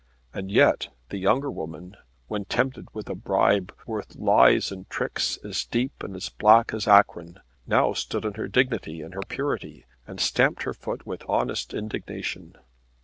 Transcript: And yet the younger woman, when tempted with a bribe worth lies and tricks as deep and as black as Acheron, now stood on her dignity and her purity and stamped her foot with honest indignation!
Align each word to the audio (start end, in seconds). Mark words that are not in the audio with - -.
And 0.33 0.49
yet 0.49 0.87
the 1.09 1.19
younger 1.19 1.51
woman, 1.51 1.95
when 2.25 2.45
tempted 2.45 2.87
with 2.91 3.07
a 3.07 3.13
bribe 3.13 3.71
worth 3.85 4.15
lies 4.15 4.71
and 4.71 4.89
tricks 4.89 5.37
as 5.43 5.63
deep 5.63 6.01
and 6.01 6.15
as 6.15 6.27
black 6.27 6.73
as 6.73 6.87
Acheron, 6.87 7.39
now 7.67 7.93
stood 7.93 8.25
on 8.25 8.33
her 8.33 8.47
dignity 8.47 9.01
and 9.03 9.13
her 9.13 9.21
purity 9.21 9.85
and 10.07 10.19
stamped 10.19 10.63
her 10.63 10.73
foot 10.73 11.05
with 11.05 11.21
honest 11.29 11.71
indignation! 11.75 12.55